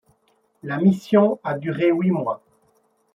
La 0.63 0.79
mission 0.79 1.39
a 1.43 1.53
duré 1.59 1.91
huit 1.91 2.09
mois. 2.09 2.41